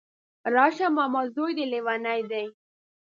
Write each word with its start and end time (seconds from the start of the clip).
راشه 0.55 0.87
ماما 0.95 1.21
ځوی 1.35 1.51
دی 1.57 1.65
ليونی 1.71 2.21
دی 2.31 2.45